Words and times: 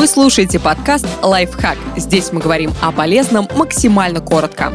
Вы 0.00 0.06
слушаете 0.06 0.58
подкаст 0.58 1.06
«Лайфхак». 1.20 1.76
Здесь 1.98 2.32
мы 2.32 2.40
говорим 2.40 2.72
о 2.80 2.90
полезном 2.90 3.46
максимально 3.54 4.22
коротко. 4.22 4.72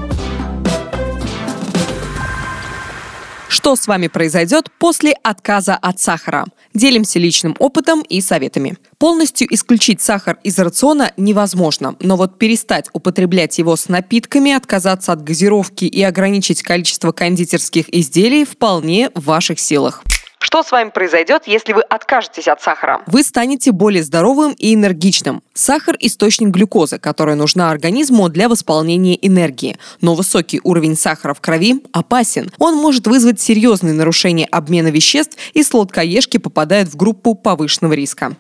Что 3.48 3.76
с 3.76 3.88
вами 3.88 4.06
произойдет 4.06 4.70
после 4.78 5.14
отказа 5.24 5.74
от 5.78 6.00
сахара? 6.00 6.46
Делимся 6.76 7.18
личным 7.18 7.56
опытом 7.58 8.02
и 8.02 8.22
советами. 8.22 8.78
Полностью 9.00 9.52
исключить 9.52 10.00
сахар 10.00 10.38
из 10.43 10.59
рациона 10.59 11.11
невозможно, 11.18 11.96
но 12.02 12.18
вот 12.18 12.38
перестать 12.38 12.92
употреблять 12.94 13.57
его 13.57 13.76
с 13.76 13.89
напитками, 13.89 14.52
отказаться 14.52 15.12
от 15.12 15.23
газировки 15.23 15.86
и 15.86 16.04
ограничить 16.04 16.62
количество 16.62 17.12
кондитерских 17.12 17.92
изделий 17.92 18.46
вполне 18.46 19.10
в 19.16 19.23
ваших 19.26 19.60
силах. 19.60 20.04
Что 20.46 20.62
с 20.62 20.71
вами 20.71 20.91
произойдет, 20.91 21.48
если 21.48 21.73
вы 21.73 21.82
откажетесь 21.82 22.48
от 22.48 22.62
сахара? 22.62 23.02
Вы 23.07 23.23
станете 23.23 23.71
более 23.71 24.04
здоровым 24.04 24.54
и 24.54 24.75
энергичным. 24.75 25.41
Сахар– 25.55 25.98
источник 25.99 26.49
глюкозы, 26.49 26.99
которая 26.99 27.35
нужна 27.35 27.71
организму 27.71 28.30
для 28.30 28.48
восполнения 28.48 29.16
энергии. 29.16 29.80
Но 30.02 30.13
высокий 30.13 30.62
уровень 30.63 30.95
сахара 30.95 31.34
в 31.34 31.41
крови 31.41 31.81
опасен. 31.94 32.52
Он 32.59 32.76
может 32.76 33.08
вызвать 33.08 33.41
серьезные 33.41 33.95
нарушения 33.95 34.45
обмена 34.45 34.90
веществ, 34.90 35.35
и 35.55 35.63
сладкоежки 35.63 36.38
попадают 36.38 36.90
в 36.90 36.96
группу 36.96 37.34
повышенного 37.34 37.93
риска 37.93 38.35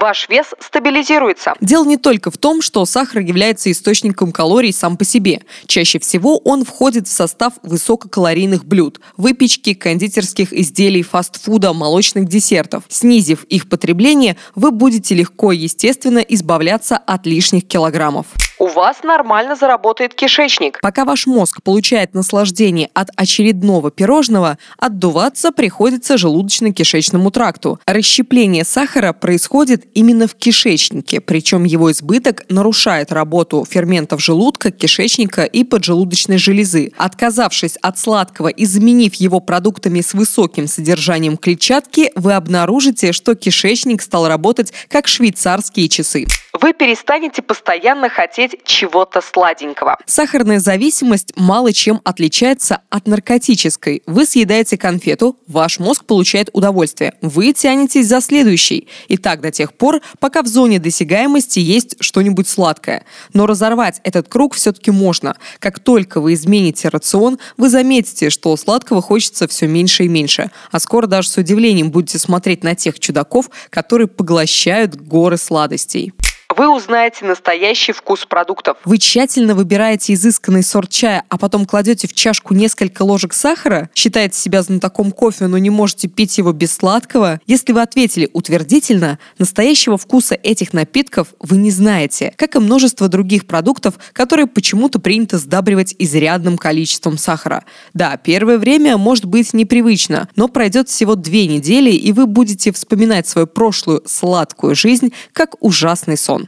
ваш 0.00 0.28
вес 0.28 0.46
стабилизируется. 0.60 1.54
Дело 1.60 1.84
не 1.84 1.96
только 1.96 2.30
в 2.30 2.38
том, 2.38 2.62
что 2.62 2.84
сахар 2.86 3.20
является 3.20 3.70
источником 3.70 4.32
калорий 4.32 4.72
сам 4.72 4.96
по 4.96 5.04
себе. 5.04 5.42
Чаще 5.66 5.98
всего 5.98 6.38
он 6.38 6.64
входит 6.64 7.08
в 7.08 7.10
состав 7.12 7.54
высококалорийных 7.62 8.64
блюд, 8.64 9.00
выпечки, 9.16 9.74
кондитерских 9.74 10.52
изделий, 10.52 11.02
фастфуда, 11.02 11.72
молочных 11.72 12.26
десертов. 12.26 12.84
Снизив 12.88 13.44
их 13.44 13.68
потребление, 13.68 14.36
вы 14.54 14.70
будете 14.70 15.14
легко 15.14 15.52
и 15.52 15.58
естественно 15.58 16.18
избавляться 16.18 16.96
от 16.96 17.26
лишних 17.26 17.66
килограммов 17.66 18.26
у 18.58 18.66
вас 18.66 19.02
нормально 19.02 19.56
заработает 19.56 20.14
кишечник. 20.14 20.80
Пока 20.80 21.04
ваш 21.04 21.26
мозг 21.26 21.62
получает 21.62 22.14
наслаждение 22.14 22.90
от 22.94 23.08
очередного 23.16 23.90
пирожного, 23.90 24.58
отдуваться 24.78 25.52
приходится 25.52 26.14
желудочно-кишечному 26.14 27.30
тракту. 27.30 27.78
Расщепление 27.86 28.64
сахара 28.64 29.12
происходит 29.12 29.86
именно 29.94 30.26
в 30.26 30.34
кишечнике, 30.34 31.20
причем 31.20 31.64
его 31.64 31.90
избыток 31.92 32.44
нарушает 32.48 33.12
работу 33.12 33.64
ферментов 33.68 34.22
желудка, 34.22 34.70
кишечника 34.70 35.44
и 35.44 35.64
поджелудочной 35.64 36.38
железы. 36.38 36.92
Отказавшись 36.96 37.76
от 37.76 37.98
сладкого 37.98 38.48
и 38.48 38.64
заменив 38.64 39.14
его 39.14 39.40
продуктами 39.40 40.00
с 40.00 40.14
высоким 40.14 40.66
содержанием 40.66 41.36
клетчатки, 41.36 42.10
вы 42.16 42.34
обнаружите, 42.34 43.12
что 43.12 43.34
кишечник 43.34 44.02
стал 44.02 44.26
работать 44.28 44.72
как 44.88 45.06
швейцарские 45.06 45.88
часы 45.88 46.26
вы 46.60 46.72
перестанете 46.72 47.42
постоянно 47.42 48.08
хотеть 48.08 48.56
чего-то 48.64 49.20
сладенького. 49.20 49.98
Сахарная 50.06 50.58
зависимость 50.58 51.32
мало 51.36 51.72
чем 51.72 52.00
отличается 52.04 52.80
от 52.90 53.06
наркотической. 53.06 54.02
Вы 54.06 54.26
съедаете 54.26 54.76
конфету, 54.76 55.36
ваш 55.46 55.78
мозг 55.78 56.04
получает 56.04 56.50
удовольствие. 56.52 57.14
Вы 57.20 57.52
тянетесь 57.52 58.08
за 58.08 58.20
следующей. 58.20 58.88
И 59.08 59.16
так 59.16 59.40
до 59.40 59.50
тех 59.50 59.72
пор, 59.72 60.00
пока 60.18 60.42
в 60.42 60.46
зоне 60.46 60.78
досягаемости 60.78 61.58
есть 61.58 61.96
что-нибудь 62.00 62.48
сладкое. 62.48 63.04
Но 63.32 63.46
разорвать 63.46 64.00
этот 64.04 64.28
круг 64.28 64.54
все-таки 64.54 64.90
можно. 64.90 65.36
Как 65.58 65.78
только 65.78 66.20
вы 66.20 66.34
измените 66.34 66.88
рацион, 66.88 67.38
вы 67.56 67.68
заметите, 67.68 68.30
что 68.30 68.56
сладкого 68.56 69.02
хочется 69.02 69.46
все 69.48 69.66
меньше 69.66 70.04
и 70.04 70.08
меньше. 70.08 70.50
А 70.70 70.80
скоро 70.80 71.06
даже 71.06 71.28
с 71.28 71.36
удивлением 71.36 71.90
будете 71.90 72.18
смотреть 72.18 72.64
на 72.64 72.74
тех 72.74 72.98
чудаков, 72.98 73.50
которые 73.70 74.08
поглощают 74.08 74.96
горы 74.96 75.36
сладостей 75.36 76.12
вы 76.58 76.68
узнаете 76.68 77.24
настоящий 77.24 77.92
вкус 77.92 78.26
продуктов. 78.26 78.78
Вы 78.84 78.98
тщательно 78.98 79.54
выбираете 79.54 80.14
изысканный 80.14 80.64
сорт 80.64 80.90
чая, 80.90 81.22
а 81.28 81.38
потом 81.38 81.66
кладете 81.66 82.08
в 82.08 82.14
чашку 82.14 82.52
несколько 82.52 83.02
ложек 83.02 83.32
сахара, 83.32 83.90
считаете 83.94 84.36
себя 84.36 84.62
знатоком 84.62 85.12
кофе, 85.12 85.46
но 85.46 85.56
не 85.56 85.70
можете 85.70 86.08
пить 86.08 86.36
его 86.36 86.52
без 86.52 86.74
сладкого. 86.74 87.40
Если 87.46 87.72
вы 87.72 87.80
ответили 87.80 88.28
утвердительно, 88.32 89.20
настоящего 89.38 89.96
вкуса 89.96 90.34
этих 90.34 90.72
напитков 90.72 91.28
вы 91.38 91.58
не 91.58 91.70
знаете, 91.70 92.34
как 92.34 92.56
и 92.56 92.58
множество 92.58 93.06
других 93.06 93.46
продуктов, 93.46 93.94
которые 94.12 94.48
почему-то 94.48 94.98
принято 94.98 95.38
сдабривать 95.38 95.94
изрядным 95.96 96.58
количеством 96.58 97.18
сахара. 97.18 97.64
Да, 97.94 98.16
первое 98.16 98.58
время 98.58 98.96
может 98.96 99.26
быть 99.26 99.54
непривычно, 99.54 100.28
но 100.34 100.48
пройдет 100.48 100.88
всего 100.88 101.14
две 101.14 101.46
недели, 101.46 101.92
и 101.92 102.12
вы 102.12 102.26
будете 102.26 102.72
вспоминать 102.72 103.28
свою 103.28 103.46
прошлую 103.46 104.02
сладкую 104.06 104.74
жизнь 104.74 105.12
как 105.32 105.54
ужасный 105.60 106.16
сон. 106.16 106.47